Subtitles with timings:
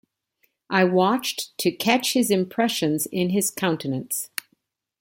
[0.71, 4.31] I watched to catch his impressions in his countenance.